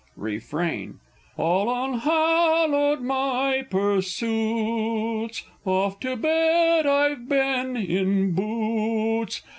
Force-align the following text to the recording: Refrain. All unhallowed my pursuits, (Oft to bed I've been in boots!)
Refrain. 0.17 0.99
All 1.37 1.69
unhallowed 1.69 3.01
my 3.01 3.63
pursuits, 3.69 5.43
(Oft 5.63 6.01
to 6.01 6.15
bed 6.15 6.87
I've 6.87 7.29
been 7.29 7.77
in 7.77 8.31
boots!) 8.31 9.43